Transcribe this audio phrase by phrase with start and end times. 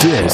[0.00, 0.32] This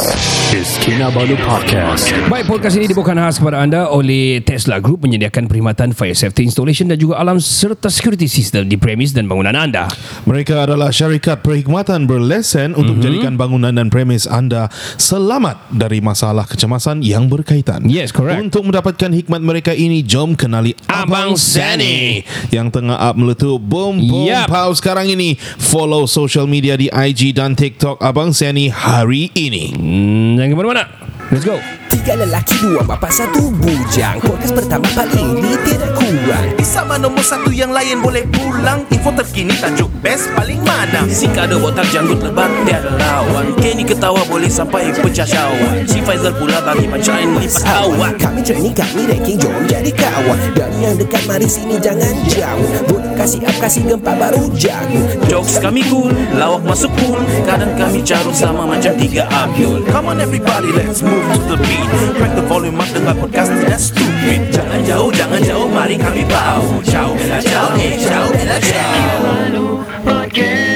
[0.54, 2.06] is Kinabalu Podcast.
[2.30, 6.86] Baik, podcast ini dibawakan khas kepada anda oleh Tesla Group menyediakan perkhidmatan fire safety installation
[6.86, 9.90] dan juga alam serta security system di premis dan bangunan anda.
[10.22, 12.98] Mereka adalah syarikat perkhidmatan berlesen untuk Mhm.
[13.02, 14.70] menjadikan bangunan dan premis anda
[15.02, 17.90] selamat dari masalah kecemasan yang berkaitan.
[17.90, 18.38] Yes, correct.
[18.38, 22.22] Untuk mendapatkan hikmat mereka ini, jom kenali Abang Sani.
[22.54, 24.46] yang tengah up meletup boom boom Yap.
[24.46, 25.34] pow sekarang ini.
[25.58, 29.55] Follow social media di IG dan TikTok Abang Sani hari ini.
[29.72, 30.84] Hmm, jangan ke mana-mana.
[31.32, 31.56] Let's go.
[31.96, 34.20] Tiga lelaki, dua bapa, satu bujang.
[34.20, 36.52] Podcast pertama paling ni tidak kurang.
[36.52, 38.84] Di sama nombor satu yang lain boleh pulang.
[38.92, 41.08] Info terkini tajuk best paling mana.
[41.08, 43.48] Si kado botak janggut lebat tiada lawan.
[43.64, 48.12] Kenny ketawa boleh sampai pecah syawak Si Faizal pula bagi pancaan lipat kawan.
[48.20, 50.36] Kami training, kami ranking, jom jadi kawan.
[50.52, 52.92] Dari yang dekat mari sini jangan jauh.
[52.92, 55.00] Boleh kasih up, kasih gempa baru jago.
[55.32, 57.24] Jokes kami cool, lawak masuk pool.
[57.48, 61.85] Kadang kami carut sama macam tiga Abdul Come on everybody, let's move to the beat
[62.16, 64.40] Crack the volume up dengan podcast tidak stupid.
[64.50, 66.82] Jangan jauh, jangan jauh, mari kami bau.
[66.82, 70.75] Ciao, bella ciao, eh ciao, bella ciao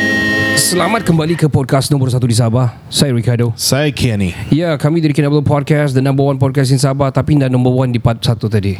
[0.61, 2.77] Selamat kembali ke podcast nombor satu di Sabah.
[2.93, 3.49] Saya Ricardo.
[3.57, 4.37] Saya Kenny.
[4.53, 7.89] Ya, kami dari Kinabalu Podcast, the number one podcast in Sabah tapi dah number one
[7.89, 8.77] di part satu tadi.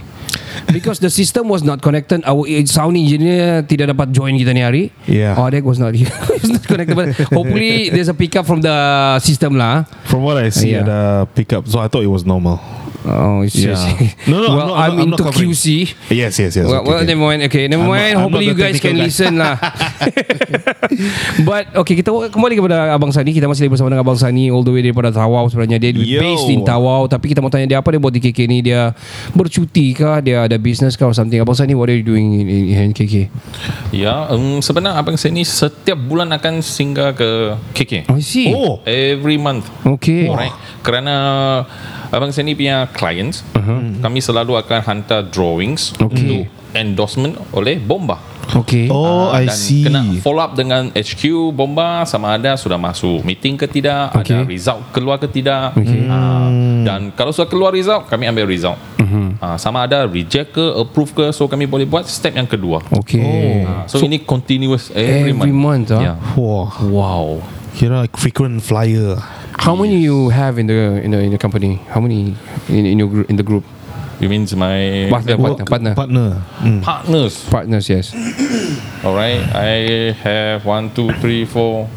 [0.69, 4.85] Because the system was not connected, our sound engineer tidak dapat join kita ni hari.
[5.09, 5.41] Yeah.
[5.41, 6.13] Odek was not here.
[6.37, 6.93] He's not connected.
[6.93, 8.77] But hopefully there's a pick up from the
[9.25, 9.89] system lah.
[10.05, 10.85] From what I see, Yeah.
[10.85, 11.01] ada
[11.33, 11.65] pickup.
[11.65, 12.61] So I thought it was normal.
[13.01, 13.73] Oh, it's Yeah.
[13.73, 13.87] just,
[14.29, 15.51] No, no, well, I'm not- I'm, I'm not into covering.
[15.51, 15.67] QC.
[16.13, 16.69] Yes, yes, yes.
[16.69, 17.09] well, okay, well okay.
[17.09, 17.41] never mind.
[17.49, 18.13] Okay, never I'm not- mind.
[18.13, 19.05] I'm Hopefully not you guys can guy.
[19.09, 19.55] listen lah.
[21.49, 23.31] But okay, kita kembali kepada Abang Sani.
[23.31, 25.79] Kita masih bersama dengan Abang Sani all the way daripada Tawau sebenarnya.
[25.79, 26.21] Dia Yo.
[26.21, 27.07] based in Tawau.
[27.07, 28.59] Tapi kita mau tanya dia apa dia buat di KK ni.
[28.61, 28.93] Dia
[29.33, 30.21] bercuti kah?
[30.21, 31.39] Dia ada business kah or something?
[31.39, 33.31] Abang Sani, what are you doing in, in, in KK?
[33.91, 37.93] Ya, um, sebenarnya abang saya ni setiap bulan akan singgah ke KK.
[38.11, 38.51] I see.
[38.51, 39.71] Oh, Every month.
[39.87, 40.27] Okay.
[40.27, 40.53] Alright.
[40.83, 41.15] Kerana
[42.11, 44.01] abang saya ni punya clients, uh-huh.
[44.01, 46.07] kami selalu akan hantar drawings Okay.
[46.07, 46.43] untuk
[46.73, 48.19] endorsement oleh Bomba.
[48.51, 48.91] Okay.
[48.91, 49.87] oh, I Ah, dan see.
[49.87, 54.35] kena follow up dengan HQ Bomba sama ada sudah masuk meeting ke tidak, Okay.
[54.35, 55.71] ada result keluar ke tidak.
[55.75, 56.03] Okay.
[56.07, 56.51] Ah,
[56.83, 58.79] dan kalau sudah keluar result, kami ambil result.
[59.39, 62.83] Ah, sama ada reject ke, approve ke, so kami boleh buat step yang kedua.
[62.93, 63.63] Okay.
[63.63, 65.99] Ah, so, ini continuous every, every month, ah?
[66.01, 66.17] Yeah.
[66.35, 67.43] Wah, Wow.
[67.73, 69.19] kira like frequent flyer.
[69.61, 71.77] How many you have in the in the in the company?
[71.93, 72.33] How many
[72.69, 73.65] in, in your group in the group?
[74.19, 76.43] You means my Partner, partner, partner, Partner.
[76.61, 76.83] Mm.
[76.83, 77.45] partners.
[77.49, 77.89] partners.
[77.89, 78.13] Yes.
[79.05, 81.89] Alright, I have one, two, three, four,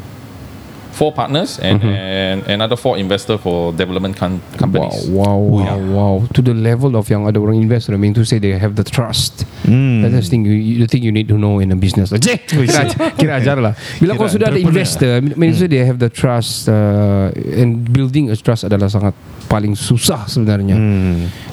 [0.94, 5.10] four partners and, and another four investor for development com- companies.
[5.10, 6.14] Wow, wow, wow, wow.
[6.32, 8.86] To the level of yang ada orang investor, I mean to say they have the
[8.86, 9.42] trust.
[9.66, 12.14] That's the thing you, the thing you need to know in a business.
[12.14, 12.86] Cik, kira,
[13.18, 13.74] kira ajar lah.
[13.98, 17.82] Bila kau sudah ada investor, I mean to say they have the trust uh, and
[17.90, 19.12] building a trust adalah sangat
[19.50, 20.78] paling susah sebenarnya.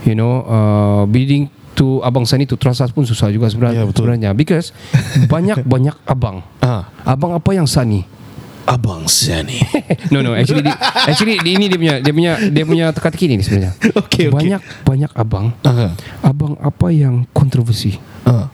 [0.05, 3.83] You know, uh, building to abang Sani to trust us pun susah juga sebenarnya.
[3.83, 4.05] Ya, betul.
[4.05, 4.69] sebenarnya because
[5.33, 6.45] banyak banyak abang.
[6.61, 8.20] Ah, Abang apa yang Sani?
[8.65, 9.57] Abang Sani.
[10.13, 10.71] No no actually di,
[11.07, 13.73] actually di, ini dia punya dia punya dia punya teka-teki ni sebenarnya.
[14.01, 14.29] Okay, okay.
[14.29, 15.55] Banyak banyak abang.
[15.63, 15.91] Ah,
[16.21, 17.95] Abang apa yang kontroversi?
[18.23, 18.47] ah.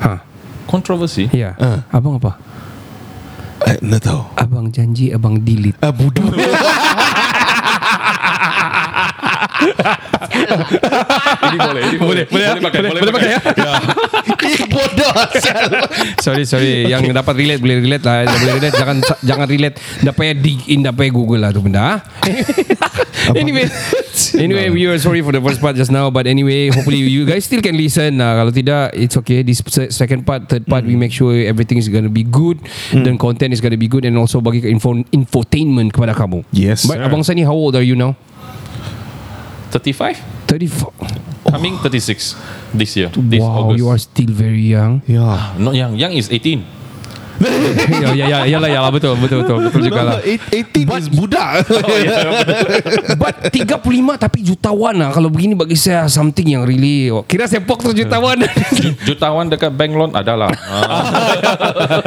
[0.00, 0.24] Ha.
[0.64, 1.28] Controversy.
[1.30, 1.52] Ya.
[1.60, 1.84] Ah.
[1.92, 2.40] Abang apa?
[3.68, 4.22] Eh, nak tahu.
[4.34, 5.76] Abang janji abang delete.
[5.84, 6.24] Ah, budak.
[11.50, 12.24] ini boleh, ini boleh.
[12.30, 13.30] Boleh, boleh, pakai, boleh, pakai.
[13.30, 13.40] ya.
[14.50, 15.12] Ih, bodoh.
[16.24, 16.84] sorry sorry.
[16.92, 18.24] Yang dapat relate boleh relate lah.
[18.26, 19.76] Yang boleh relate jangan jangan relate.
[20.00, 22.00] Dah payah dig in dah payah google lah tu benda
[23.36, 23.66] anyway
[24.38, 27.44] anyway we are sorry for the first part just now but anyway hopefully you guys
[27.44, 28.18] still can listen.
[28.18, 29.42] Lah kalau tidak it's okay.
[29.44, 32.60] This se- second part third part we make sure everything is going to be good
[32.92, 36.42] dan content is going to be good and also bagi info infotainment kepada kamu.
[36.50, 37.06] Yes, but sir.
[37.06, 38.16] abang Sani how old are you now
[39.70, 40.18] 35?
[40.46, 40.92] 34
[41.50, 42.36] Coming 36
[42.74, 43.08] this year.
[43.16, 43.78] This wow August.
[43.78, 45.54] you are still very young Ya.
[45.58, 45.96] Not young.
[45.96, 46.79] Young is 18.
[47.40, 51.08] Ya ya ya ya lah ya lah betul betul betul betul juga lah 18 is
[51.08, 51.64] budak.
[53.20, 53.80] But 35
[54.20, 58.36] tapi jutawan lah Kalau begini bagi saya Something yang really oh, Kira sepok tu jutawan
[59.08, 60.50] Jutawan dekat bank loan adalah.
[60.68, 61.32] Ah.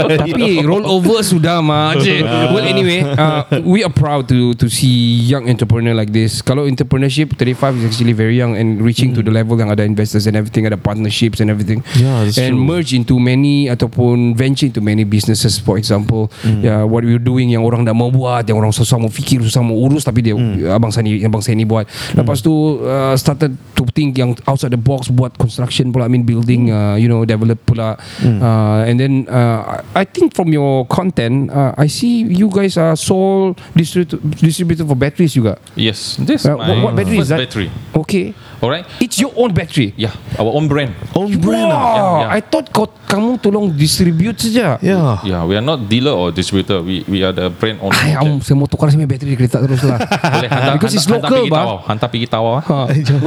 [0.21, 2.53] Tapi roll over sudah mah Cik.
[2.53, 7.33] Well anyway uh, We are proud to to see Young entrepreneur like this Kalau entrepreneurship
[7.39, 10.67] 35 is actually very young And reaching to the level Yang ada investors and everything
[10.69, 12.67] Ada partnerships and everything Yeah, that's And true.
[12.69, 16.27] merge into many Ataupun venture into many business businesses for example
[16.59, 19.63] yeah, what we're doing yang orang dah mau buat yang orang susah mau fikir susah
[19.63, 20.35] mau urus tapi dia
[20.75, 21.87] abang Sani abang Sani buat.
[22.11, 22.51] Lepas tu
[22.83, 26.99] uh, started to think yang outside the box buat construction pula I mean building uh,
[26.99, 27.95] you know develop pula.
[28.19, 32.99] Uh, and then uh, I think from your content uh, I see you guys are
[32.99, 35.55] sole distributor, distributor for batteries juga.
[35.79, 37.39] Yes, this Uh, my what, what battery is that?
[37.39, 37.71] battery.
[37.95, 38.87] okay Alright.
[38.97, 40.95] it's your own battery Yeah, our own brand.
[41.11, 41.75] Own brand ah.
[41.75, 42.37] Wow, Yeah, yeah.
[42.37, 44.79] I thought kau kamu tolong distribute saja.
[44.81, 45.19] Yeah.
[45.21, 46.81] Yeah, we are not dealer or distributor.
[46.81, 47.93] We we are the brand owner.
[47.93, 50.01] Ay, am, saya mau tukar saya bateri di kereta terus lah.
[50.33, 51.59] Boleh hantar, Because it's hantar, local, hantar pergi ba.
[51.61, 51.77] tawau.
[51.85, 52.53] Hantar pergi tawau.
[52.57, 52.63] ah.
[52.65, 52.79] Ha.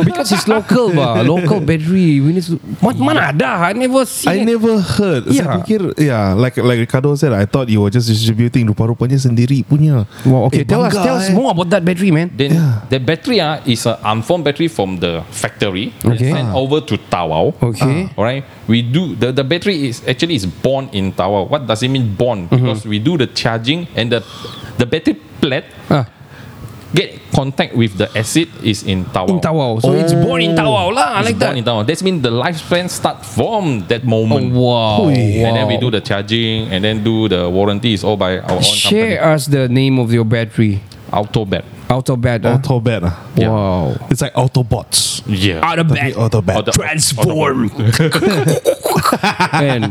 [0.03, 2.19] Because it's local ba, local battery.
[2.19, 3.51] We need to, mana, mana ada?
[3.63, 4.27] I never see.
[4.27, 4.49] I it.
[4.49, 5.29] never heard.
[5.31, 5.55] Saya Yeah.
[5.63, 8.67] fikir, yeah, like like Ricardo said, I thought you were just distributing.
[8.67, 10.03] Rupa-rupanya sendiri punya.
[10.27, 11.37] Wow, okay, Eh, tell us, tell us eh.
[11.37, 12.33] more about that battery, man.
[12.35, 12.83] Then Yeah.
[12.89, 15.93] the battery ah is a unformed battery from the factory.
[16.05, 16.31] Okay.
[16.33, 17.55] Sent over to Tawau.
[17.63, 18.09] Okay.
[18.17, 18.45] Alright.
[18.69, 21.49] We do the, the battery is actually is born in Tawau.
[21.49, 22.49] What does it mean born?
[22.49, 22.57] Mm-hmm.
[22.57, 24.25] Because we do the charging and the
[24.79, 26.07] the battery plate Ah,
[26.95, 29.29] get contact with the acid is in Tawau.
[29.29, 29.83] in Tawau.
[29.83, 31.59] So it's born in Tawau lah, It's like born that.
[31.59, 31.87] in Tawau.
[31.87, 34.55] That means the lifespan start from that Oh, moment.
[34.55, 35.09] wow.
[35.09, 38.53] And then we do the charging and then do the warranty is all by our
[38.57, 39.35] own Share company.
[39.35, 40.81] us the name of your battery.
[41.13, 41.65] Autobat.
[41.87, 42.43] Autobat.
[42.43, 42.59] ah.
[42.59, 43.15] Autobat ah.
[43.39, 43.51] Yeah.
[43.51, 43.95] Wow.
[44.11, 45.23] It's like Autobots.
[45.27, 45.63] Yeah.
[45.63, 46.15] Autobat.
[46.19, 46.55] Autobat.
[46.59, 47.71] Auto- Transform.
[49.63, 49.83] Man.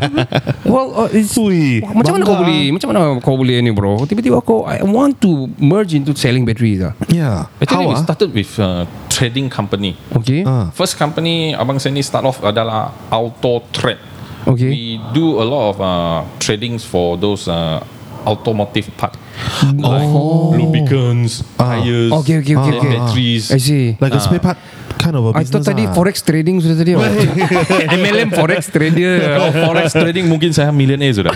[0.67, 4.03] Well, uh, it's, Ui, macam mana kau boleh macam mana kau boleh ni bro?
[4.03, 6.91] Tiba-tiba kau I want to merge into selling batteries ah.
[7.07, 7.47] Yeah.
[7.63, 8.05] Actually, we How ah?
[8.05, 9.95] started with uh, trading company.
[10.19, 10.43] Okay.
[10.43, 10.67] Ah.
[10.75, 14.01] First company Abang Seni start off adalah Auto Trade.
[14.45, 14.69] Okay.
[14.69, 14.81] We
[15.15, 17.81] do a lot of uh, tradings for those uh,
[18.27, 19.15] automotive part.
[19.63, 20.55] Like oh.
[20.55, 21.75] lubricants, ah.
[21.81, 22.95] tires, Okay, okay, okay, then okay.
[22.97, 23.51] batteries.
[23.51, 23.97] I see.
[23.99, 24.53] Like a spare ah.
[24.53, 24.57] part
[25.05, 25.53] kind of a I business.
[25.53, 25.93] thought tadi ah.
[25.93, 26.97] forex trading sudah tadi.
[26.97, 27.05] oh.
[28.01, 29.21] MLM forex trader.
[29.37, 31.33] Kalau forex trading mungkin saya millionaire sudah.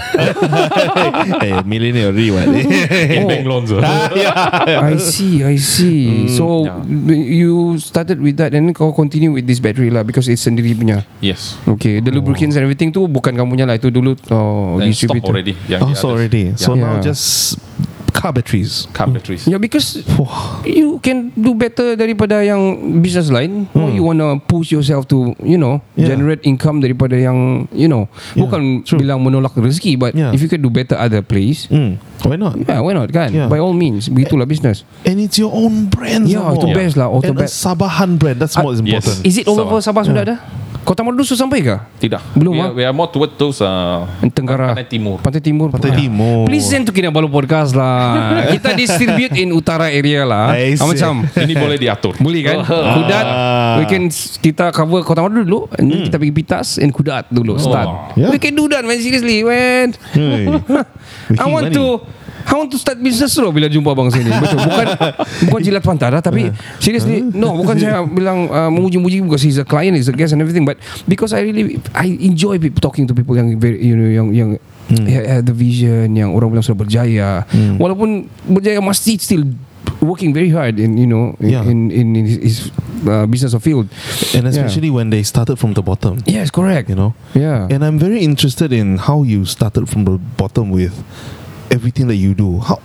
[1.37, 2.49] hey, millionaire already what?
[2.49, 3.69] In bank loans.
[3.77, 4.09] ah.
[4.89, 6.25] I see, I see.
[6.33, 6.65] so
[7.05, 10.73] you started with that and then kau continue with this battery lah because it's sendiri
[10.73, 11.05] punya.
[11.21, 11.53] yes.
[11.69, 15.13] Okay, the lubricants and everything tu bukan kamu punya lah itu dulu oh, Then stop
[15.13, 15.29] distributor.
[15.37, 15.53] already.
[15.69, 16.43] Yang oh, so already.
[16.57, 16.85] So Yeah.
[16.85, 17.57] now just
[18.11, 18.87] car batteries.
[18.91, 19.45] car batteries.
[19.45, 20.01] Yeah, because
[20.65, 22.59] you can do better daripada yang
[22.99, 23.69] business lain.
[23.73, 26.11] Or you wanna push yourself to, you know, Yeah.
[26.11, 28.99] generate income daripada yang, you know, Yeah, bukan true.
[28.99, 30.31] bilang menolak rezeki, but Yeah.
[30.31, 31.97] if you can do better other place, Mm.
[32.25, 32.59] Why not?
[32.59, 33.31] yeah, why not kan?
[33.31, 33.47] Yeah.
[33.47, 34.83] By all means, begitulah business.
[35.07, 36.27] And it's your own brand.
[36.27, 36.75] Yeah, itu more.
[36.75, 37.59] best lah, auto And a best.
[37.63, 38.37] Sabahan brand.
[38.43, 39.03] That's Ah, what is yes.
[39.05, 39.17] important.
[39.23, 39.67] Is it all Sabah.
[39.71, 40.35] over Sabah sudah ada?
[40.89, 41.77] Kota Merdeka sudah sampai ke?
[42.01, 42.33] Tidak.
[42.33, 42.65] Belum, we ah?
[42.65, 44.73] are, we are more toward those uh, Tenggara.
[44.73, 45.21] Pantai Timur.
[45.21, 45.69] Pantai Timur.
[45.69, 45.97] Pantai Ah.
[46.01, 46.49] Timur.
[46.49, 48.17] Please send to Kinabalu Podcast lah.
[48.57, 50.57] Kita distribute in utara area lah.
[50.57, 52.17] Ah, macam Ini boleh diatur.
[52.17, 53.25] Boleh kan Kudat
[53.77, 54.09] We can
[54.41, 58.33] Kita cover Kota Madu dulu And then kita pergi Pitas And Kudat dulu Start Yeah.
[58.33, 60.49] We can do that man Seriously man Hey.
[61.41, 62.01] I want to
[62.47, 64.85] I want to start business dulu Bila jumpa abang sini Betul Bukan
[65.51, 66.47] Bukan jilat pantat lah Tapi
[66.79, 70.39] Seriously No bukan saya bilang uh, Memuji-muji Because he's a client He's a guest and
[70.39, 74.07] everything But Because I really I enjoy people, talking to people Yang very You know
[74.09, 74.49] Yang yang
[75.09, 77.29] have the vision Yang orang bilang sudah berjaya
[77.77, 79.43] Walaupun Berjaya masih still
[79.99, 81.63] Working very hard in you know in Yeah.
[81.67, 82.57] in, in his, his
[83.03, 83.91] uh, business or field.
[84.31, 86.23] And especially when they started from the bottom.
[86.23, 86.87] Yes, correct.
[86.87, 87.11] You know.
[87.35, 87.67] Yeah.
[87.67, 90.95] And I'm very interested in how you started from the bottom with
[91.69, 92.59] everything that you do.
[92.59, 92.77] How,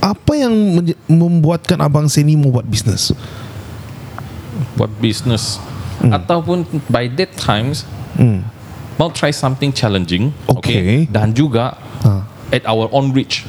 [0.00, 0.52] apa yang
[1.08, 3.10] membuatkan abang Seni mau buat business?
[4.76, 5.58] Buat business.
[6.00, 6.12] Hmm.
[6.12, 7.88] Ataupun by that times
[8.96, 10.32] mau try something challenging.
[10.48, 11.08] Okay.
[11.08, 12.22] Dan juga Ah.
[12.54, 13.42] at our own reach.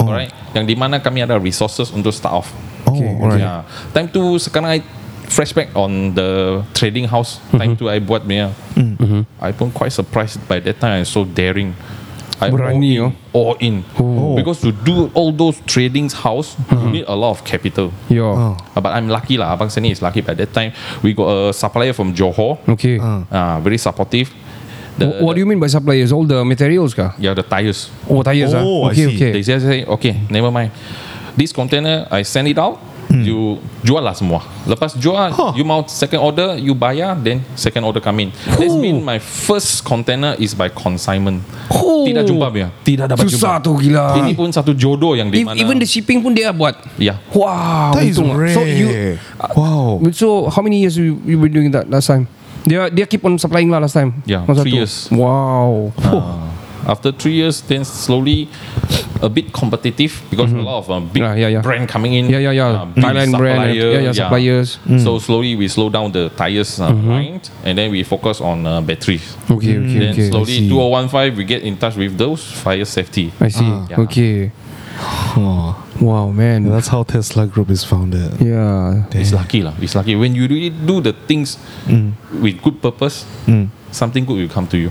[0.00, 0.08] Oh.
[0.08, 0.32] Alright.
[0.56, 2.48] Yang di mana kami ada resources untuk start off.
[2.88, 3.42] Oh, alright.
[3.44, 3.62] Yeah.
[3.92, 4.78] Time tu sekarang I
[5.30, 7.38] flashback on the trading house.
[7.52, 8.50] Time tu I buat punya.
[8.74, 9.22] Mm-hmm.
[9.38, 11.76] I pun quite surprised by that time I so daring.
[12.40, 13.84] I Berani, all in, all in.
[13.98, 14.36] Oh.
[14.36, 17.92] Because to do all those trading house, you need a lot of capital.
[18.08, 18.22] Yeah.
[18.22, 18.56] Oh.
[18.74, 19.56] Uh, but I'm lucky lah.
[19.56, 20.20] Abang Seni is lucky.
[20.22, 22.58] By that time, we got a supplier from Johor.
[22.68, 22.98] Okay.
[22.98, 24.32] Uh, very supportive.
[24.98, 26.12] The, Wh- what do you mean by suppliers?
[26.12, 27.14] All the materials kah?
[27.18, 27.90] Yeah, the tires.
[28.08, 28.60] Oh, tires ah.
[28.64, 29.16] Oh, I Okay, see.
[29.16, 29.30] okay.
[29.32, 30.72] They just say, okay, never mind.
[31.36, 32.78] This container, I send it out.
[33.10, 34.38] You jual lah semua.
[34.62, 35.50] Lepas jual, Huh.
[35.58, 38.30] you mau second order, you bayar, then second order come in.
[38.46, 41.42] That's mean my first container is by consignment.
[41.74, 42.06] Oh.
[42.06, 42.70] Tidak jumpa dia.
[42.80, 43.66] Tidak dapat Susah jumpa.
[43.66, 44.14] tu gila.
[44.14, 45.58] Ini pun satu jodoh yang di mana.
[45.58, 46.78] even the shipping pun dia buat.
[46.96, 47.18] Yeah.
[47.34, 47.98] Wow.
[47.98, 48.54] That is rare.
[48.54, 49.18] So you
[49.58, 49.98] wow.
[50.14, 52.30] So how many years you you been doing that last time?
[52.62, 54.20] Dia dia keep on supplying lah last time.
[54.22, 54.84] Yeah, Masa three tu.
[54.84, 55.08] years.
[55.08, 55.90] Wow.
[55.96, 56.49] Uh,
[56.90, 58.48] after three years, then slowly
[59.22, 61.60] a bit competitive because a lot of uh, big Ah, yeah, yeah.
[61.62, 62.26] brand coming in.
[62.28, 62.82] Yeah, yeah, yeah.
[62.82, 64.78] uh, big Thailand brand and- yeah, yeah, suppliers.
[64.98, 68.80] So slowly we slow down the tires uh, line and then we focus on uh,
[68.80, 69.36] batteries.
[69.50, 70.30] Okay, okay, Then okay.
[70.30, 70.68] slowly see.
[70.68, 73.30] 2015 we get in touch with those fire safety.
[73.40, 73.64] I see.
[73.90, 74.00] Yeah.
[74.04, 74.50] Okay.
[75.36, 76.64] Oh, Wow, man.
[76.68, 78.32] that's how Tesla Group is founded.
[78.40, 79.04] yeah.
[79.12, 79.72] It's lucky lah.
[79.80, 81.58] It's lucky when you really do the things
[82.40, 83.24] with good purpose.
[83.92, 84.90] Something good will come to you.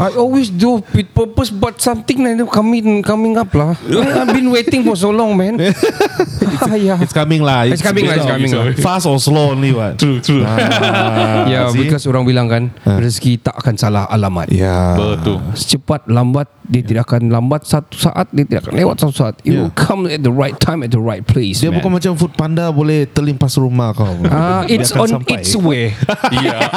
[0.00, 3.76] I always do with purpose, but something like coming coming up lah.
[4.20, 5.58] I've been waiting for so long, man.
[5.58, 6.96] yeah.
[7.04, 7.66] It's coming lah.
[7.66, 8.72] It's coming lah, it's coming lah.
[8.78, 9.98] Fast or slow only what?
[9.98, 10.46] True, true.
[10.46, 11.84] Ah, yeah, see?
[11.84, 14.48] because orang bilang kan rezeki tak akan salah alamat.
[14.48, 14.94] Yeah.
[14.96, 15.42] Betul.
[15.58, 19.34] Secepat lambat dia tidak akan lambat satu saat dia tidak akan lewat satu saat.
[19.42, 19.68] It Yeah.
[19.68, 21.60] will come at the right time at the right place.
[21.60, 21.82] Dia man.
[21.82, 24.08] bukan macam food panda boleh terlimpas rumah kau.
[24.32, 25.42] Ah, it's on sampai.
[25.44, 25.92] its way.
[26.32, 26.72] Yeah.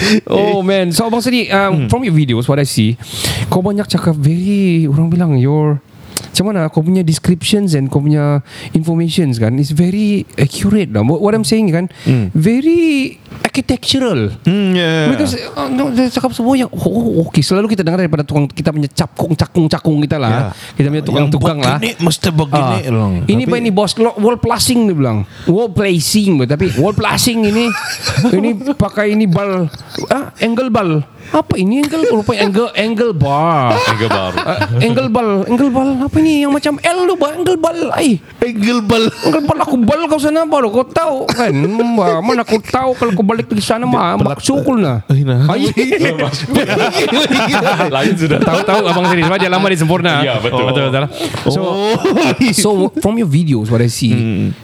[0.30, 0.92] Oh man.
[0.92, 2.96] So Abang Sadi um, From your videos What I see
[3.52, 5.80] Kau banyak cakap Very Orang bilang Your
[6.30, 8.38] macam mana kau punya descriptions and kau punya
[8.70, 11.02] informations kan is very accurate lah.
[11.02, 11.90] What what I'm saying kan
[12.32, 14.30] very architectural.
[14.46, 15.10] Hmm, yeah.
[15.10, 18.46] Because uh, no, dia cakap semua yang oh, oh, okay selalu kita dengar daripada tukang
[18.46, 20.30] kita punya capkung cakung cakung kita lah.
[20.30, 20.50] Yeah.
[20.78, 21.76] Kita punya tukang-tukang lah.
[21.82, 23.12] Begini mesti begini Ah, lang.
[23.26, 25.18] ini Tapi- apa ini bos wall placing dia bilang
[25.50, 27.66] wall placing tapi wall placing ini
[28.38, 29.66] ini pakai ini bal
[30.08, 32.02] ah angle bal apa ini angle?
[32.10, 33.74] Rupanya angle angle bar.
[33.78, 34.36] Harga baru.
[34.40, 38.18] Ah, angle bal angle bal apa ini yang macam L tu ba angle bal ai.
[38.42, 39.04] Angle bal.
[39.26, 41.54] angle bal aku bal kau sana baru kau tahu kan?
[41.94, 45.46] Wah, mana aku tahu kalau kau balik di sana mah mak sukul na Ay, nah.
[45.46, 45.70] Ai.
[47.90, 48.38] Lain sudah.
[48.40, 50.22] tahu-tahu abang sendiri sebab dia lama di sempurna.
[50.22, 50.66] Ya, betul.
[50.66, 51.04] betul betul.
[51.46, 51.94] So Oh.
[52.50, 54.12] so from your videos what I see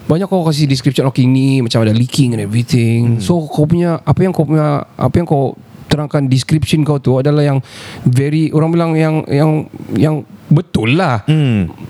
[0.09, 3.23] banyak kau kasih description okay ni macam ada leaking and everything.
[3.23, 5.55] So kau punya apa yang kau punya apa yang kau
[5.97, 7.59] terangkan description kau tu adalah yang
[8.05, 9.51] very orang bilang yang yang
[9.93, 10.15] yang
[10.47, 11.27] betul lah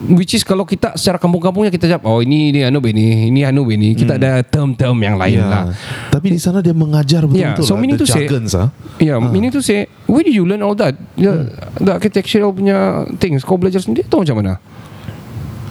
[0.08, 3.66] which is kalau kita secara kampung-kampungnya kita jawab oh ini ini anu ini ini anu
[3.66, 5.50] ini kita ada term-term yang lain Yeah.
[5.50, 5.64] lah
[6.08, 7.78] Tapi di sana dia mengajar Yeah, betul-betul so lah.
[7.78, 8.68] meaning The to say- ah.
[8.96, 10.96] Yeah, meaning to say, where did you learn all that?
[11.14, 13.42] The, the architectural punya things.
[13.42, 14.56] Kau belajar sendiri tu macam mana?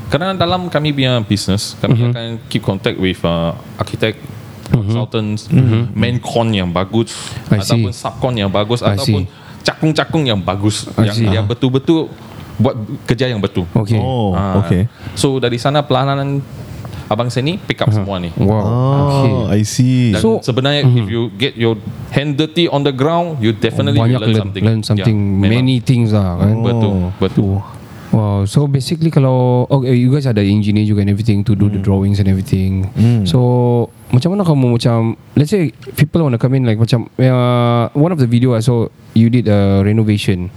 [0.05, 4.21] Kerana dalam kami punya business, kami akan keep contact with uh, architect,
[4.77, 5.47] consultants,
[5.91, 7.15] main con yang bagus,
[7.47, 7.79] I see.
[7.79, 9.23] ataupun subcon yang bagus, I ataupun
[9.61, 11.25] cakung-cakung yang bagus, I yang see.
[11.25, 12.11] dia betul-betul
[12.55, 13.67] buat kerja yang betul.
[13.67, 13.97] Okay.
[13.97, 14.87] Oh, Ah, okay.
[15.13, 16.39] So dari sana pelanan
[17.05, 18.31] abang seni pick up semua ni.
[18.33, 18.47] Wow.
[18.49, 19.29] okay.
[19.29, 20.09] Oh, I see.
[20.09, 21.75] Dan So- sebenarnya if you get your
[22.09, 24.63] hand dirty on the ground, you definitely Banyak will learn, learn, something.
[24.63, 25.51] learn something, Yeah, memang.
[25.61, 26.55] many things lah kan.
[26.57, 27.53] Betul, betul.
[28.13, 28.45] Wow.
[28.45, 32.21] So basically kalau okay, you guys ada engineer juga and everything to do the drawings
[32.21, 32.89] and everything.
[33.25, 33.39] So
[34.13, 38.13] macam mana kamu macam let's say people want to come in like macam uh, one
[38.13, 40.51] of the video I saw you did a renovation.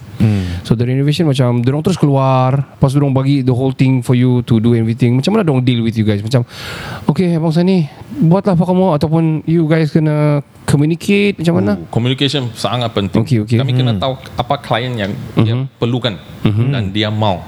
[0.66, 4.44] So the renovation macam dorong terus keluar, pas dorong bagi the whole thing for you
[4.44, 5.16] to do everything.
[5.16, 6.20] Macam mana dorong deal with you guys?
[6.20, 6.44] Macam
[7.08, 7.88] okay abang Sani
[8.18, 11.72] buatlah apa kamu ataupun you guys kena communicate macam mana?
[11.78, 13.24] Oh, communication sangat penting.
[13.24, 13.56] Okay, okay.
[13.62, 17.40] Kami kena tahu apa klien yang dia perlukan dan dia mau.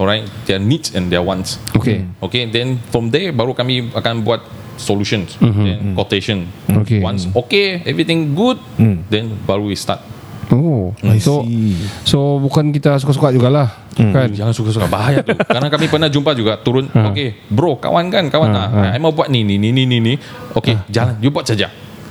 [0.00, 1.60] Alright, their needs and their wants.
[1.76, 2.08] Okay.
[2.24, 4.40] Okay, then from there baru kami akan buat
[4.80, 6.48] solutions, then quotation.
[6.66, 7.04] Okay.
[7.04, 8.56] Once okay, everything good,
[9.12, 10.00] then baru we start.
[10.50, 11.78] Oh, I so see.
[12.02, 14.26] so bukan kita suka-suka jugalah, kan?
[14.34, 15.30] Jangan suka-suka bahaya tu.
[15.38, 16.90] Karena kami pernah jumpa juga turun.
[16.90, 18.90] Okay, bro, kawan kan, kawan ah.
[18.90, 20.14] I mau buat ni ni ni ni ni ni.
[20.52, 21.22] Okay, jalan.
[21.22, 21.70] You buat saja.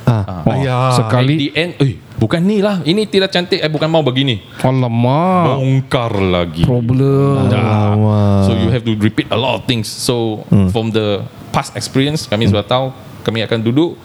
[0.09, 0.89] Ah, Wah, ayah.
[0.97, 2.81] sekali At the end, eh, bukan ni lah.
[2.81, 3.61] Ini tidak cantik.
[3.61, 4.41] Eh, bukan mau begini.
[4.65, 6.65] Alamak Bongkar lagi.
[6.65, 8.49] Problem Alamak.
[8.49, 9.85] So you have to repeat a lot of things.
[9.85, 11.21] So from the
[11.53, 12.89] past experience, kami sudah tahu.
[13.19, 13.99] Kami akan duduk,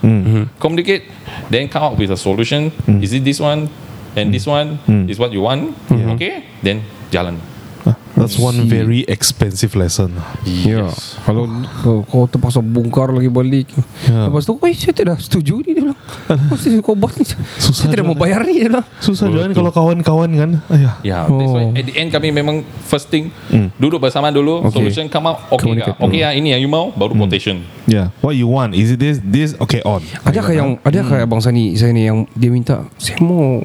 [0.59, 1.07] communicate,
[1.49, 2.69] then come up with a solution.
[3.01, 3.71] Is it this one?
[4.17, 4.79] And this one
[5.11, 5.75] is what you want?
[6.15, 7.39] Okay, then jalan.
[8.15, 10.15] That's one very expensive lesson.
[10.47, 10.87] Ya
[11.23, 11.51] Kalau
[11.83, 13.67] kau, kau terpaksa bongkar lagi balik
[14.05, 14.29] Ya.
[14.29, 15.99] Lepas tu Eh saya tidak setuju ni Dia bilang
[16.51, 17.25] Pasti kau buat ni
[17.59, 18.23] Susah Saya tidak mau jual.
[18.23, 20.51] bayar ni Dia bilang Susah kan kalau kawan-kawan kan.
[20.69, 20.95] Ayah.
[21.03, 21.73] Yeah, that's why Oh.
[21.73, 23.35] at the end kami memang first thing
[23.75, 24.79] duduk bersama dulu, Okay.
[24.79, 25.97] solution come out, okay Communicate.
[25.97, 27.65] okay ya ini yang you mau, baru quotation.
[27.85, 28.15] Yeah.
[28.21, 28.73] What you want?
[28.73, 29.19] Is it this?
[29.21, 29.53] This?
[29.59, 30.01] Okay, on.
[30.23, 33.61] Adakah yang Adakah Abang Sani Saya ni yang Dia minta Saya mau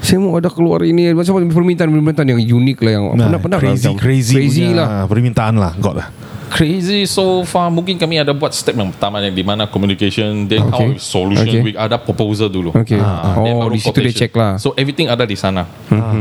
[0.00, 3.92] Saya mau ada keluar ini Macam permintaan-permintaan yang unik lah Yang pernah pernah crazy, macam
[3.98, 6.08] crazy, Crazy punya lah Permintaan lah, got lah.
[6.46, 10.62] Crazy so far mungkin kami ada buat step yang pertama yang di mana communication then
[10.70, 10.94] Okay.
[10.94, 11.60] with solution Okay.
[11.60, 12.70] we ada proposal dulu.
[12.70, 13.02] Okay.
[13.02, 14.54] Ah, then Oh, baru di situ dia check lah.
[14.54, 15.66] So everything ada di sana.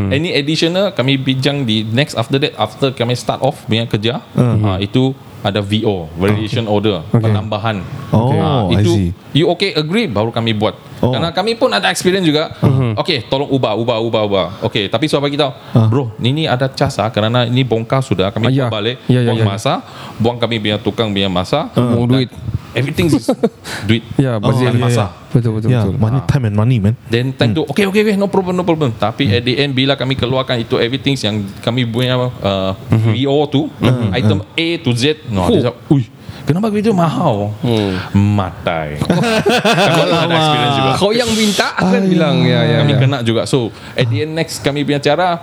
[0.10, 4.82] Any additional kami bincang di next after that after kami start off punya kerja ah,
[4.82, 5.14] itu
[5.46, 7.86] ada VO, variation order, penambahan.
[8.10, 9.10] Oh, Ah, I itu see.
[9.32, 10.74] you okay agree baru kami buat.
[11.00, 11.14] Oh.
[11.14, 12.50] Karena kami pun ada experience juga.
[12.58, 12.98] Uh-huh.
[12.98, 14.46] Okay, tolong ubah, ubah, ubah, ubah.
[14.64, 15.54] Okay, tapi suara bagi tahu,
[15.88, 18.58] bro, ini ada cas ah, kerana ini bongkar sudah kami Ah, ya.
[18.66, 19.46] buat balik, Ya, ya, buang ya.
[19.48, 19.74] masa,
[20.18, 21.70] buang kami punya tukang punya masa.
[21.72, 22.34] Mau duit.
[22.74, 23.30] Everything is
[23.88, 24.02] duit.
[24.18, 24.66] Ya, Oh, betul.
[24.66, 25.06] dan masa.
[25.36, 26.00] Betul betul Yeah, betul.
[26.00, 26.96] money, time and money, man.
[27.12, 28.96] Then time tu okay okay okay no problem no problem.
[28.96, 32.72] Tapi at the end bila kami keluarkan itu everything yang kami punya uh,
[33.12, 33.68] VO tu
[34.16, 36.04] item A to Z no dia cakap, ui
[36.46, 37.52] kenapa begitu mahal?
[38.14, 39.02] Matai.
[39.98, 40.92] kami ada experience juga.
[41.02, 42.78] Kau yang minta kan bilang ya ya.
[42.86, 43.00] Kami ya.
[43.02, 43.42] kena juga.
[43.50, 45.42] So at the end next kami punya cara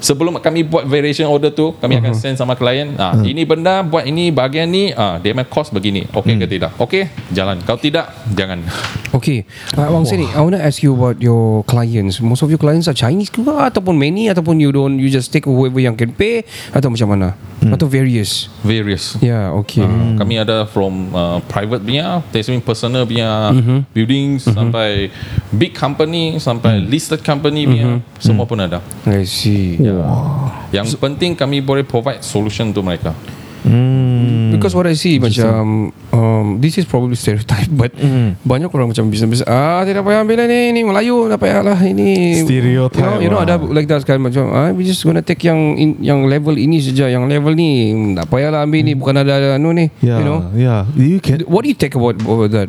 [0.00, 4.08] Sebelum kami buat variation order tu Kami akan send sama klien ah, Ini benda Buat
[4.08, 6.08] ini bahagian ni ah, Dia punya cost begini.
[6.10, 6.72] Okay ke tidak?
[6.80, 7.60] Okay Jalan.
[7.62, 8.62] Kalau tidak Jangan.
[9.10, 9.42] Okay,
[9.74, 12.22] uh, Abang Seni, I want to ask you about your clients.
[12.22, 15.50] Most of your clients are Chinese ke ataupun many ataupun you don't you just take
[15.50, 17.34] whoever yang can pay atau macam mana?
[17.74, 18.46] Atau various?
[18.62, 19.18] Various.
[19.18, 19.82] Yeah, okay.
[19.82, 23.50] Uh, Kami ada from uh, private punya, that's mean personal punya
[23.90, 25.10] buildings sampai
[25.50, 28.78] big company sampai listed company punya semua pun ada.
[29.10, 29.82] I see.
[30.70, 33.10] Yang penting kami boleh provide solution untuk mereka.
[34.60, 37.96] Because what I see macam um, this is probably stereotype but
[38.44, 42.44] banyak orang macam bisnes ah tidak payah ambil ni ni Melayu tak payah lah ini
[42.44, 43.56] Stereotype you know, you know lah.
[43.56, 46.76] ada like that kan macam ah we just gonna take yang in, yang level ini
[46.84, 50.20] saja yang level ni tak payah lah ambil ni bukan ada ada anu ni Yeah,
[50.20, 50.84] you know yeah.
[50.92, 51.42] You can.
[51.48, 52.68] what do you take about, about that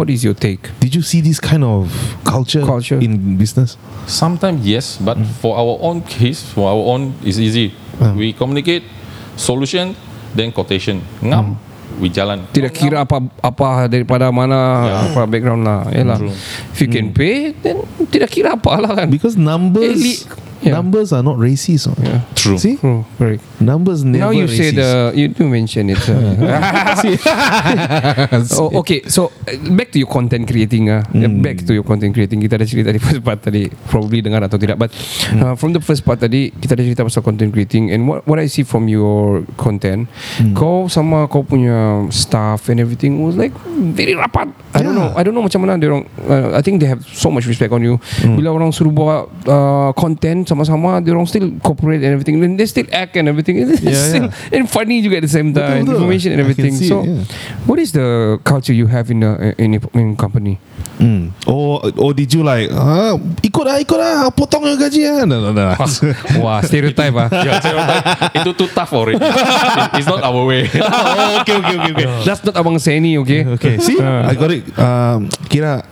[0.00, 1.92] what is your take Did you see this kind of
[2.24, 2.96] culture, Culture.
[3.02, 3.76] in business?
[4.06, 7.74] Sometimes yes, but for our own case, for our own is easy.
[8.14, 8.86] We communicate
[9.34, 9.98] solution
[10.36, 11.00] then quotation.
[11.24, 11.56] Ngam,
[11.96, 12.44] we jalan.
[12.52, 15.88] tidak kira apa apa daripada mana apa background lah.
[15.90, 16.20] Yalah.
[16.20, 16.34] True.
[16.76, 17.80] if you can pay then
[18.12, 19.08] tidak kira apa lah kan.
[19.08, 20.20] Because numbers, Eli-
[20.62, 20.72] yeah.
[20.72, 21.88] numbers are not racist.
[21.88, 21.94] oh.
[22.02, 22.22] yeah.
[22.34, 22.58] True.
[22.58, 24.56] See, Oh, very numbers never Now you racist.
[24.56, 26.00] say the you do mention it.
[26.08, 26.36] Uh.
[28.60, 31.02] oh, okay, so uh, back to your content creating ah.
[31.12, 32.40] Uh, Back to your content creating.
[32.42, 33.68] Kita ada cerita di first part tadi.
[33.90, 34.78] Probably dengar atau tidak.
[34.80, 34.90] But
[35.36, 38.38] uh, from the first part tadi kita ada cerita pasal content creating and what what
[38.40, 40.08] I see from your content,
[40.56, 43.52] kau sama kau punya staff and everything was like
[43.94, 44.50] very rapat.
[44.76, 45.12] I don't know.
[45.16, 46.04] I don't know macam mana dia orang.
[46.20, 47.96] Uh, I think they have so much respect on you.
[48.22, 52.38] Bila orang suruh buat uh, content sama-sama, dia orang still cooperate and everything.
[52.40, 53.58] And they still act and everything.
[53.58, 54.26] It's Yeah, still
[54.56, 55.84] and funny juga at the same time.
[55.84, 55.96] Betul, betul.
[56.06, 56.74] Information and I can everything.
[56.80, 57.22] So, it, yeah.
[57.66, 60.56] what is the culture you have in the in in company?
[60.96, 61.36] Mm.
[61.44, 65.44] Or or did you like ah, ikut lah ikut lah potong yang gaji lah no,
[65.44, 65.76] no, no.
[66.40, 67.28] Wah, stereotype ah.
[67.28, 68.04] Yeah, stereotype.
[68.40, 69.20] Itu too tough already.
[69.20, 70.68] It- It's not our way.
[70.80, 73.44] oh, okay okay okay okay That's not abang Seni, okay?
[73.44, 75.82] okay see I got it um, kira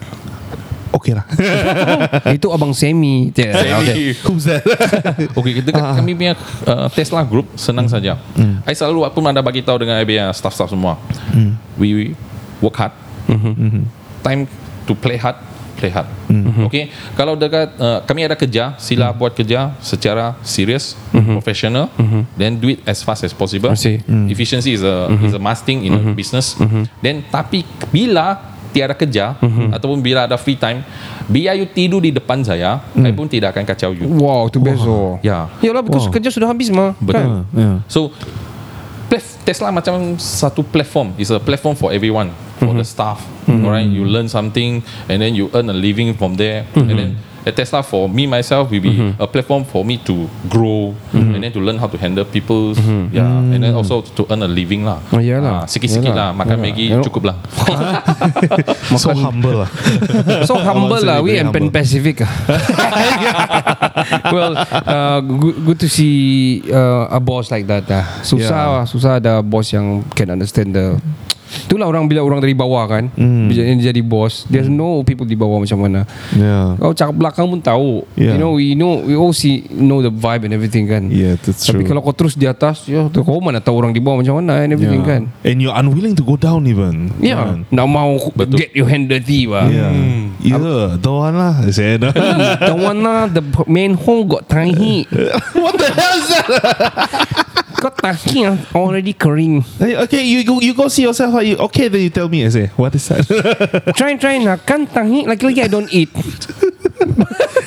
[0.95, 1.27] okay lah
[2.37, 3.35] Itu abang Semi.
[3.35, 4.15] Yeah, okay.
[4.25, 4.63] who's that
[5.35, 6.35] Okay, kita kan kami punya
[6.67, 8.19] uh, Tesla Group senang saja.
[8.65, 10.99] I selalu pun ada bagi tahu dengan I punya staff-staff semua.
[11.77, 12.15] We
[12.63, 12.95] work hard.
[14.25, 14.49] Time
[14.89, 15.37] to play hard,
[15.77, 16.09] play hard.
[16.71, 21.91] Okay, kalau dekat uh, kami ada kerja, sila buat kerja secara serius, professional,
[22.39, 23.73] then do it as fast as possible.
[23.77, 24.01] See.
[24.31, 26.57] Efficiency is a is a must thing in a business.
[27.05, 29.39] Then tapi bila tiada kerja
[29.71, 30.83] ataupun bila ada free time,
[31.31, 34.11] biar you tidur di depan saya, saya pun tidak akan kacau you.
[34.19, 35.23] Wow, tu best oh.
[35.23, 35.47] Ya.
[35.63, 36.99] Yalah, because kerja sudah habis mah.
[36.99, 37.23] Betul.
[37.23, 37.29] Kan?
[37.55, 37.77] yeah.
[37.87, 38.11] So
[39.07, 41.15] plat- Tesla macam satu platform.
[41.15, 43.23] It's a platform for everyone, for the staff.
[43.47, 46.65] Alright, you learn something and then you earn a living from there.
[46.75, 47.11] And then
[47.45, 51.53] at Tesla for me myself will be a platform for me to grow and then
[51.53, 52.73] to learn how to handle people.
[53.13, 54.99] Yeah, and then also to earn a living lah.
[55.13, 55.53] Oh, iyalah.
[55.55, 56.33] Ah, sikit-sikit Iyalah.
[56.33, 56.73] lah makan Iyalah.
[56.73, 57.37] Maggi cukup lah.
[58.97, 59.71] so humble lah
[60.49, 61.21] So humble lah.
[61.21, 61.69] We and Pan.
[61.71, 62.25] Pacific.
[62.25, 62.29] ah.
[64.35, 64.53] well,
[64.87, 67.85] uh, good, good to see uh, a boss like that.
[67.91, 68.05] Ah.
[68.25, 68.69] Susah Yeah.
[68.81, 68.85] lah.
[68.87, 70.99] Susah ada boss yang can understand the
[71.67, 73.11] Itulah orang bila orang dari bawah kan.
[73.15, 73.47] Hmm.
[73.47, 76.03] Bila dia jadi boss There's no people di bawah macam mana.
[76.35, 76.77] Yeah.
[76.79, 78.03] Kau cakap belakang pun tahu.
[78.19, 78.37] Yeah.
[78.37, 81.09] You know We know We all see Know the vibe and everything kan.
[81.09, 81.95] Yeah that's Tapi true.
[81.95, 84.67] kalau kau terus di atas ya, tu Kau mana tahu orang di bawah macam mana
[84.67, 85.11] And everything yeah.
[85.11, 85.23] kan.
[85.47, 87.15] And you're unwilling to go down even.
[87.23, 87.43] Ya yeah.
[87.47, 87.59] Kan?
[87.71, 88.59] Nak mau Betul.
[88.59, 89.71] Get your hand dirty bah.
[89.71, 89.93] yeah.
[90.45, 92.13] Either don't want lah saya dah
[92.61, 93.31] The one lah.
[93.31, 95.07] The main hole got tahi
[95.63, 99.63] what the hell is that Got tahi ah, Already kering.
[99.79, 102.47] Hey, okay you go you go see yourself how you, okay then you tell me
[102.47, 103.27] I say what is that?
[103.99, 104.63] Try try nak.
[104.65, 106.11] Kan tahi Lagi-lagi I don't eat.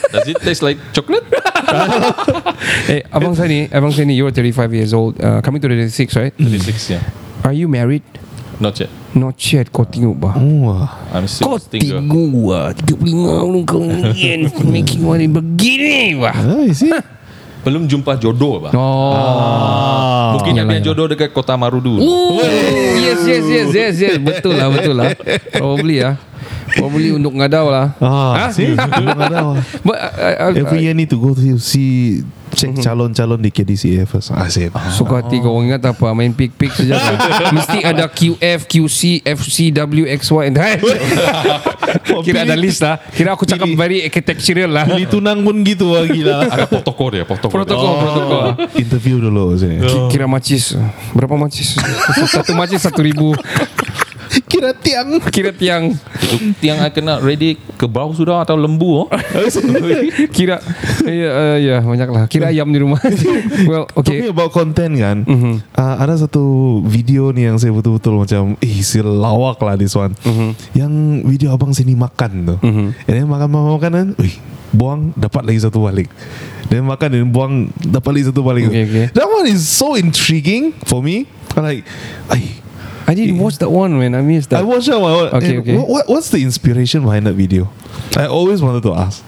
[0.07, 1.25] Does it taste like chocolate?
[2.91, 5.19] Eh Abang Sani Abang Sani You're 35 years old.
[5.19, 6.33] Uh, Coming to the 36 right?
[6.39, 7.03] 36 yeah.
[7.43, 8.03] Are you married?
[8.59, 8.89] Not yet.
[9.13, 9.69] Not yet.
[9.69, 10.33] Kau tengok bah.
[10.39, 10.89] Wah.
[11.13, 12.01] I'm still Kau single.
[12.01, 12.73] tengok ah.
[12.73, 16.33] 35 tahun kau ni Making money begini bah.
[16.33, 16.89] Ah, you see
[17.65, 18.73] belum jumpa jodoh bah.
[18.73, 20.37] Oh.
[20.37, 20.85] Mungkin Yalah, ada yalah.
[20.85, 21.99] jodoh dekat Kota Marudu.
[22.99, 24.15] yes, yes, yes, yes, yes.
[24.19, 25.11] Betul lah, betul lah.
[25.55, 26.15] Probably lah.
[26.77, 27.95] Probably untuk ngadau lah.
[27.99, 29.59] Ah, see, belum ada.
[29.81, 32.21] But, uh, uh, Every year need to go to see
[32.57, 32.81] check Mm-hmm.
[32.83, 34.33] calon-calon di KDCA first.
[34.33, 34.73] I said.
[34.89, 37.15] Suka hati kau ingat apa Main pick-pick saja kan?
[37.53, 40.81] Mesti ada QF, QC, FC, W, X, Y and Z
[42.19, 45.93] Kira ada list lah Kira aku cakap Pilih- very architectural lah Pilih tunang pun gitu
[45.93, 46.43] lah gila.
[46.53, 47.53] Ada protokol dia, protokol.
[47.55, 48.43] Protokol, protokol
[48.75, 49.77] Interview dulu sini.
[49.79, 50.73] Ki- Kira macis
[51.13, 51.77] Berapa macis?
[52.33, 53.37] Satu macis satu ribu
[54.57, 55.09] Kira tiang.
[55.29, 55.83] Kira tiang.
[56.57, 59.07] Tiang I kena ready ke bawah sudah atau lembu oh.
[60.35, 60.57] Kira
[61.05, 62.97] Ya, uh, ya banyak lah Kira ayam di rumah.
[63.69, 65.23] Well, Talking okay about content kan?
[65.23, 65.53] Mhm.
[65.71, 66.43] uh, Ada satu
[66.83, 70.17] video ni Yang saya betul-betul macam Eh si lawak lah this one.
[70.25, 70.49] Mhm.
[70.73, 70.91] Yang
[71.29, 72.55] video abang sini makan tu.
[72.65, 74.35] And then makan-makan makanan Wih
[74.73, 76.11] Buang dapat lagi satu balik.
[76.67, 79.05] Dan makan dan buang Dapat lagi satu balik Okay, okay.
[79.15, 81.23] That one is so intriguing For me.
[81.55, 81.87] I'm like
[82.27, 82.59] I,
[83.07, 85.59] I didn't watch that one man I missed I that watched that one Okay, and
[85.63, 85.77] okay.
[85.79, 87.71] What, what's the inspiration behind that video
[88.19, 89.23] I always wanted to ask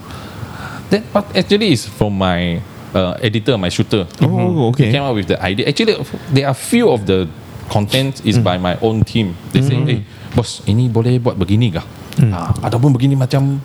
[0.90, 4.06] That part actually is from my uh, editor, my shooter.
[4.20, 5.70] Oh okay He came up with the idea.
[5.70, 5.94] Actually,
[6.34, 7.30] there are few of the
[7.70, 9.38] content is by my own team.
[9.54, 10.02] They say, hey,
[10.34, 11.86] bos, ini boleh buat begini kah?
[12.34, 13.62] Ah, ataupun begini macam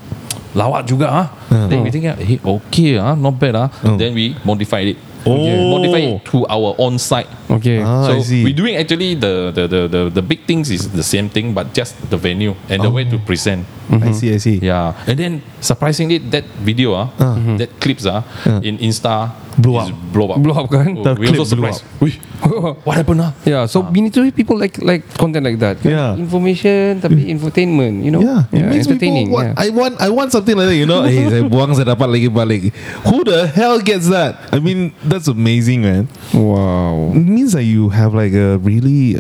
[0.54, 1.28] lawak juga ah.
[1.50, 3.68] Then we think, hey, okay ah, not bad ah.
[3.98, 4.98] Then we modified it.
[5.26, 5.42] Oh.
[5.74, 7.28] Modify it to our own site.
[7.50, 7.82] Okay.
[7.82, 11.30] Ah, so we're doing actually the, the, the, the, the big things is the same
[11.30, 13.66] thing, but just the venue and the way to present.
[13.90, 14.58] I see I see.
[14.62, 17.10] Yeah, and then surprisingly, that video ah,
[17.58, 18.22] that clips ah,
[18.62, 19.88] in Insta Blow up.
[20.12, 20.40] blow up.
[20.44, 21.00] Blow up kan?
[21.00, 21.84] Oh, The we clip also surprised.
[22.04, 22.20] Wih,
[22.86, 23.32] what happened ah?
[23.48, 25.80] Yeah, so we need to people like like content like that.
[25.80, 25.92] kan?
[25.92, 26.12] Yeah.
[26.20, 28.20] Information tapi infotainment, you know.
[28.20, 29.32] Yeah, it makes entertaining.
[29.32, 29.64] people want, yeah.
[29.64, 31.08] I want I want something like that, you know.
[31.08, 32.76] hey, saya buang saya dapat lagi balik.
[33.08, 34.36] Who the hell gets that?
[34.52, 36.12] I mean, that's amazing, man.
[36.36, 37.16] wow.
[37.16, 39.20] It means that you have like a really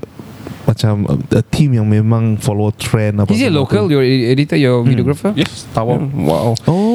[0.65, 3.86] macam a, a team yang memang follow trend apa Is it local?
[3.86, 5.30] Your e- editor, your videographer?
[5.38, 6.02] Yes, Tower.
[6.02, 6.58] Wow.
[6.65, 6.94] Oh,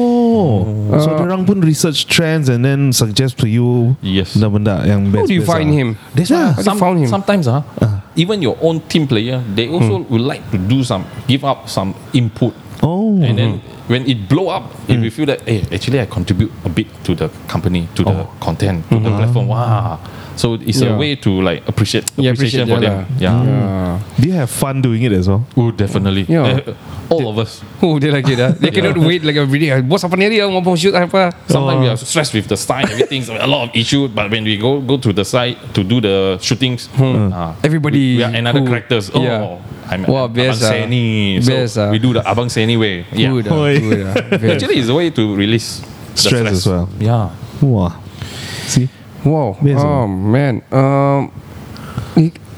[0.91, 4.33] so Uh, orang pun research trends and then suggest to you Yes.
[4.35, 5.25] benda-benda yang best.
[5.25, 5.95] How do you find him?
[6.13, 6.55] That's Yeah.
[6.59, 7.09] some, found him?
[7.09, 7.63] sometimes ah,
[8.15, 11.93] even your own team player, they also would like to do some, give up some
[12.13, 12.53] input.
[12.81, 13.51] Oh, And then
[13.91, 17.11] when it blow up, if you feel that, hey, actually I contribute a bit to
[17.13, 19.51] the company, to the content, to the platform.
[19.51, 19.99] Wow.
[20.39, 20.95] So it's Yeah.
[20.95, 23.03] a way to like appreciate, Yeah, appreciation appreciate for them.
[23.03, 23.19] lah.
[23.19, 23.35] Yeah.
[23.43, 23.99] Yeah.
[24.17, 25.43] do you have fun doing it as well?
[25.59, 26.23] Oh, definitely.
[26.25, 26.63] Yeah.
[26.71, 27.59] Eh, all of us.
[27.83, 28.55] Oh, dia like it ah.
[28.55, 29.75] They cannot wait like every day.
[29.83, 31.35] Bos apa ni dia mau shoot apa?
[31.51, 31.93] Sometimes we Oh.
[31.93, 34.07] are stressed with the site, everything, so a lot of issue.
[34.07, 38.23] But when we go go to the site to do the shootings, ah, Everybody we
[38.23, 39.11] are another who- characters.
[39.11, 39.59] Oh, yeah.
[39.91, 40.55] I'm Wah, Abang.
[40.55, 41.41] Seni.
[41.67, 43.05] So we do the Abang Seni way.
[43.11, 43.35] Yeah.
[43.35, 43.79] Good, Oi.
[43.79, 44.07] good,
[44.55, 45.83] Actually, it's a way to release
[46.15, 46.87] the Stress as well.
[46.97, 47.35] Yeah.
[47.59, 47.99] Wah,
[48.65, 48.87] see,
[49.27, 49.59] Wow.
[49.61, 50.63] Best, oh man.
[50.71, 51.29] Um,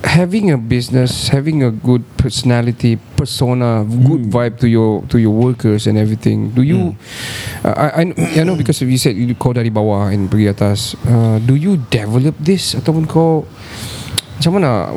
[0.04, 5.88] having a business, having a good personality, persona, good vibe to your to your workers
[5.88, 6.52] and everything.
[6.54, 6.96] Do you?
[7.66, 10.94] Uh, I, I I know because you said you kau dari bawah and pergi atas.
[11.08, 13.50] Uh, do you develop this ataupun kau
[14.44, 14.92] macam mana?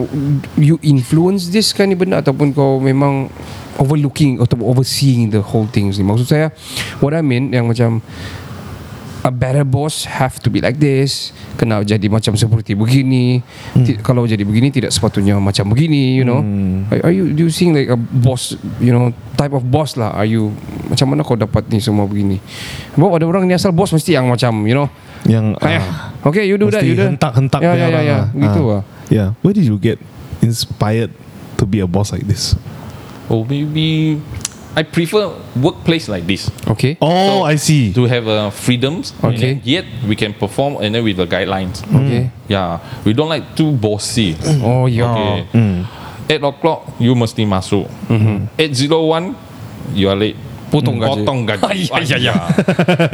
[0.59, 3.31] You influence this kind of benda ataupun kau memang
[3.79, 6.03] overlooking atau overseeing the whole things ni.
[6.03, 6.51] Maksud saya,
[6.99, 8.03] what I mean yang macam
[9.23, 13.43] a better boss have to be like this kena jadi macam seperti begini
[13.75, 16.39] Ti- kalau jadi begini tidak sepatutnya macam begini you know
[16.95, 20.15] are, are you do you seeing like a boss you know type of boss lah
[20.15, 20.55] are you
[20.87, 22.39] macam mana kau dapat ni semua begini
[22.95, 24.87] sebab ada orang ni asal boss mesti yang macam you know
[25.27, 27.19] yang ah, okay you do that mesti you do that.
[27.19, 28.25] hentak-hentak ya punya ya ya, orang ya ah.
[28.31, 28.83] gitu Ah.
[29.07, 29.99] Ah Yeah, where did you get
[30.43, 31.11] inspired
[31.59, 32.55] to be a boss like this?
[33.29, 34.21] Or maybe
[34.77, 37.93] I prefer workplace like this okay Oh, I see.
[37.97, 39.15] to have uh, freedoms.
[39.25, 39.55] Okay.
[39.57, 41.81] then yet we can perform and then with the guidelines.
[41.89, 42.79] okay Yeah.
[43.05, 44.37] We don't like too bossy.
[44.63, 45.87] oh ya Okay.
[46.29, 47.87] Eight o'clock you mesti masuk.
[48.59, 49.35] Eight zero one
[49.95, 50.37] you are late.
[50.67, 51.23] Potong gaji.
[51.23, 51.87] Potong gaji.
[51.95, 52.35] Ah, ya, ya.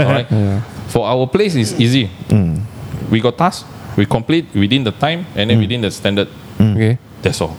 [0.00, 0.28] Alright.
[0.92, 2.08] For our place is easy.
[3.12, 3.68] We got task.
[3.94, 6.28] We complete within the time and then within the standard.
[6.56, 7.54] okay That's all.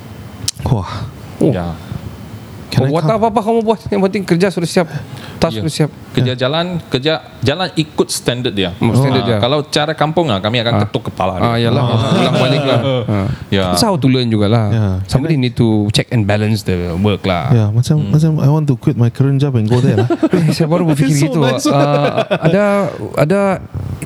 [0.64, 1.52] Wah, Oh.
[1.52, 1.76] Yeah.
[2.68, 3.22] Can I buat come?
[3.22, 4.90] apa-apa kamu buat yang penting kerja sudah siap
[5.38, 5.62] tas Ya.
[5.62, 8.74] sudah siap Kerja jalan, kerja jalan ikut standard dia.
[8.74, 9.38] Hmm, standard Ah, dia.
[9.38, 11.46] Kalau cara kampung ah, kami akan ketuk kepala dia.
[11.48, 11.82] ah yalah
[12.16, 12.80] ulang balik lah
[13.14, 13.28] Ah.
[13.50, 13.66] Ya.
[13.70, 14.66] That's how to learn jugalah.
[14.70, 14.96] Yeah.
[15.06, 17.50] Somebody need to check and balance the work lah.
[17.52, 20.10] yeah, macam macam I want to quit my current job and go there lah.
[20.56, 21.40] Saya baru berfikir so gitu.
[21.40, 21.66] nice.
[21.66, 22.10] Uh,
[22.42, 22.64] ada
[23.16, 23.40] ada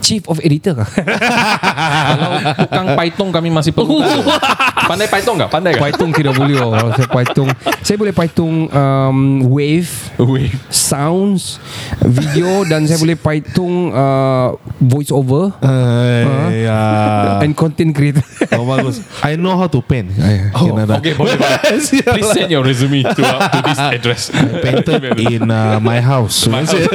[0.08, 4.00] Chief of Editor Kalau tukang Python kami masih perlu.
[4.90, 5.52] Pandai Python tak?
[5.52, 5.84] Pandai tak?
[5.84, 6.72] Python tidak boleh oh.
[6.72, 7.48] Kalau saya Python
[7.84, 9.18] Saya boleh Python um,
[9.52, 10.56] Wave Wave.
[10.72, 11.60] Sounds
[12.00, 17.44] Video Dan saya boleh Python uh, Voice over Uh, yeah.
[17.44, 19.02] And content creator oh, bagus.
[19.26, 19.82] I know how to.
[19.82, 21.00] I, Oh, Canada.
[21.00, 21.36] okay, boleh.
[21.36, 21.60] boleh.
[22.16, 24.22] Please send your resume to, uh, to this address.
[24.62, 26.48] Painted in uh, my house.
[26.48, 26.88] My house.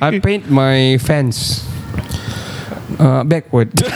[0.00, 1.66] I paint my fence
[2.98, 3.72] uh, Backward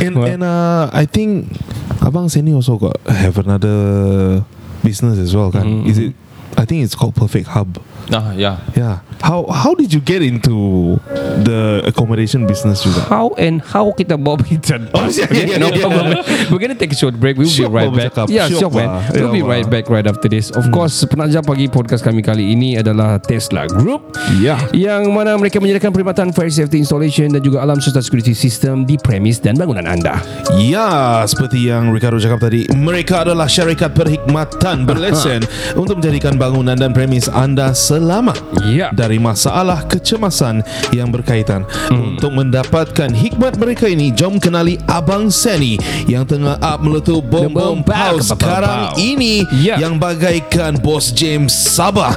[0.00, 1.52] And, and uh, I think
[2.00, 4.44] Abang Seni also got have another
[4.82, 5.86] business as well, kan?
[5.86, 6.14] Is it?
[6.56, 7.80] I think it's called Perfect Hub.
[8.08, 8.56] Nah, yeah.
[8.72, 9.04] Yeah.
[9.20, 10.96] How how did you get into
[11.44, 13.04] the accommodation business juga?
[13.04, 15.84] How and how kita bawa kita Oh, yeah, yeah, No yeah, yeah.
[15.84, 16.04] problem
[16.48, 18.26] We're gonna take a short break We'll Syok be right back bercakap.
[18.32, 19.02] Yeah Syok syok man lah.
[19.12, 22.56] We'll Ya be right back right after this Of course Penajam Pagi Podcast kami kali
[22.56, 24.56] ini adalah Tesla Group Ya.
[24.72, 28.96] Yang mana mereka menyediakan perkhidmatan Fire safety installation Dan juga alam semesta security system Di
[28.96, 30.16] premis dan bangunan anda
[30.56, 35.44] Ya, seperti yang Ricardo cakap tadi, mereka adalah syarikat perkhidmatan berlesen
[35.80, 38.88] untuk menjadikan bangunan dan premis anda selamat Ya.
[38.96, 40.64] dari masalah kecemasan
[40.96, 41.68] yang berkaitan.
[41.92, 45.76] Untuk mendapatkan hikmat mereka ini, jom kenali Abang Seni
[46.08, 49.76] yang tengah up meletup bom-bom pau pow, sekarang ini Ya.
[49.76, 52.16] yang bagaikan Bos James Sabah.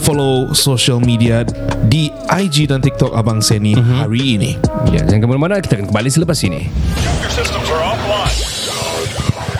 [0.00, 1.44] Follow social media
[1.84, 4.50] di IG dan TikTok Abang Seni hari ini.
[4.88, 6.66] Ya, jangan ke mana-mana Kita akan kembali selepas ini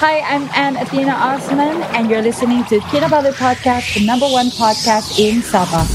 [0.03, 5.15] Hi, I'm Anne Athena Osman, and you're listening to Kinabalu Podcast, the number one podcast
[5.15, 5.87] in Sabah.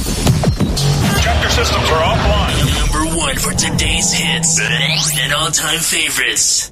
[1.19, 3.03] Chapter systems are offline.
[3.03, 4.61] Number one for today's hits
[5.19, 6.71] and all-time favorites.